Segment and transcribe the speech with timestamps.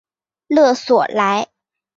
[0.47, 1.49] 勒索莱。